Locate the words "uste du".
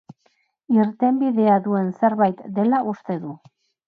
2.93-3.35